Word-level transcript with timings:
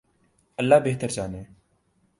اللہ 0.57 0.75
بہتر 0.85 1.07
جانے۔ 1.07 1.43